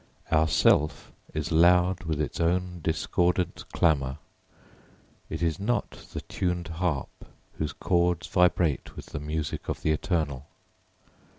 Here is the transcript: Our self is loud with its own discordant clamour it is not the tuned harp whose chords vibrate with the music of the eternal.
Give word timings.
Our 0.31 0.47
self 0.47 1.11
is 1.31 1.51
loud 1.51 2.05
with 2.05 2.19
its 2.19 2.39
own 2.39 2.79
discordant 2.81 3.65
clamour 3.71 4.17
it 5.29 5.43
is 5.43 5.59
not 5.59 5.91
the 6.11 6.21
tuned 6.21 6.69
harp 6.69 7.25
whose 7.59 7.73
chords 7.73 8.25
vibrate 8.25 8.95
with 8.95 9.05
the 9.11 9.19
music 9.19 9.69
of 9.69 9.83
the 9.83 9.91
eternal. 9.91 10.47